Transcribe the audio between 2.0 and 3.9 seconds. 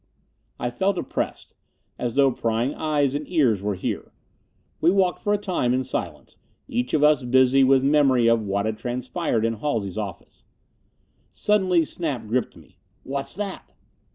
though prying eyes and ears were